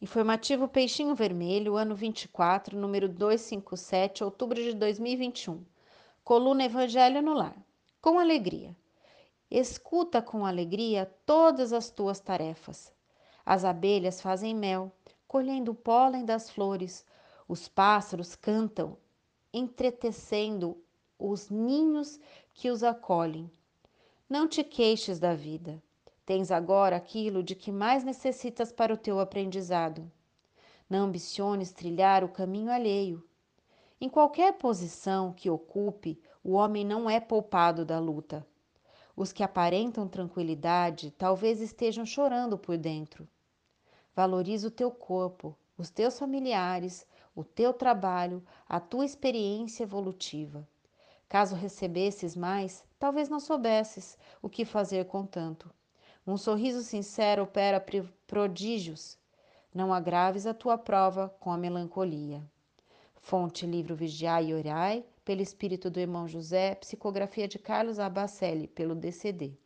Informativo 0.00 0.68
Peixinho 0.68 1.12
Vermelho, 1.12 1.74
ano 1.76 1.92
24, 1.92 2.78
número 2.78 3.08
257, 3.08 4.22
outubro 4.22 4.62
de 4.62 4.72
2021. 4.72 5.64
Coluna 6.22 6.64
Evangelho 6.64 7.20
no 7.20 7.34
Lar. 7.34 7.56
Com 8.00 8.16
alegria. 8.16 8.76
Escuta 9.50 10.22
com 10.22 10.46
alegria 10.46 11.04
todas 11.26 11.72
as 11.72 11.90
tuas 11.90 12.20
tarefas. 12.20 12.92
As 13.44 13.64
abelhas 13.64 14.20
fazem 14.20 14.54
mel, 14.54 14.92
colhendo 15.26 15.72
o 15.72 15.74
pólen 15.74 16.24
das 16.24 16.48
flores. 16.48 17.04
Os 17.48 17.66
pássaros 17.66 18.36
cantam, 18.36 18.96
entretecendo 19.52 20.80
os 21.18 21.50
ninhos 21.50 22.20
que 22.54 22.70
os 22.70 22.84
acolhem. 22.84 23.50
Não 24.30 24.46
te 24.46 24.62
queixes 24.62 25.18
da 25.18 25.34
vida. 25.34 25.82
Tens 26.28 26.50
agora 26.50 26.94
aquilo 26.94 27.42
de 27.42 27.54
que 27.54 27.72
mais 27.72 28.04
necessitas 28.04 28.70
para 28.70 28.92
o 28.92 28.98
teu 28.98 29.18
aprendizado. 29.18 30.12
Não 30.86 31.06
ambiciones 31.06 31.72
trilhar 31.72 32.22
o 32.22 32.28
caminho 32.28 32.70
alheio. 32.70 33.26
Em 33.98 34.10
qualquer 34.10 34.52
posição 34.58 35.32
que 35.32 35.48
ocupe, 35.48 36.20
o 36.44 36.52
homem 36.52 36.84
não 36.84 37.08
é 37.08 37.18
poupado 37.18 37.82
da 37.82 37.98
luta. 37.98 38.46
Os 39.16 39.32
que 39.32 39.42
aparentam 39.42 40.06
tranquilidade 40.06 41.10
talvez 41.12 41.62
estejam 41.62 42.04
chorando 42.04 42.58
por 42.58 42.76
dentro. 42.76 43.26
Valoriza 44.14 44.68
o 44.68 44.70
teu 44.70 44.90
corpo, 44.90 45.56
os 45.78 45.88
teus 45.88 46.18
familiares, 46.18 47.06
o 47.34 47.42
teu 47.42 47.72
trabalho, 47.72 48.44
a 48.68 48.78
tua 48.78 49.06
experiência 49.06 49.82
evolutiva. 49.84 50.68
Caso 51.26 51.54
recebesses 51.54 52.36
mais, 52.36 52.84
talvez 52.98 53.30
não 53.30 53.40
soubesses 53.40 54.18
o 54.42 54.48
que 54.50 54.66
fazer 54.66 55.06
com 55.06 55.24
tanto. 55.24 55.72
Um 56.28 56.36
sorriso 56.36 56.82
sincero 56.82 57.44
opera 57.44 57.82
prodígios. 58.26 59.16
Não 59.74 59.94
agraves 59.94 60.46
a 60.46 60.52
tua 60.52 60.76
prova 60.76 61.34
com 61.40 61.50
a 61.50 61.56
melancolia. 61.56 62.44
Fonte 63.16 63.64
livro 63.64 63.96
Vigiai 63.96 64.50
e 64.50 64.54
Orai, 64.54 65.06
pelo 65.24 65.40
espírito 65.40 65.88
do 65.88 65.98
irmão 65.98 66.28
José, 66.28 66.74
psicografia 66.74 67.48
de 67.48 67.58
Carlos 67.58 67.98
Abacelli, 67.98 68.68
pelo 68.68 68.94
DCD. 68.94 69.56